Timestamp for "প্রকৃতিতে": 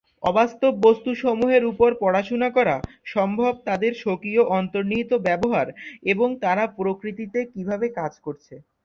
6.77-7.39